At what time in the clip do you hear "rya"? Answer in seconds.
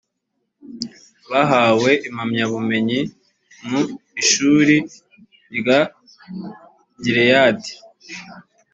5.57-5.79